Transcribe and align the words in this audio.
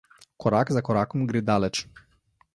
Korak 0.43 0.71
za 0.77 0.81
korakom 0.87 1.29
gre 1.33 1.45
daleč. 1.51 1.85